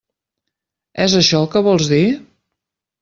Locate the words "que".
1.57-1.63